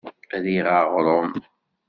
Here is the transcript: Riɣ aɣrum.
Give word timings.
Riɣ 0.43 0.67
aɣrum. 0.79 1.31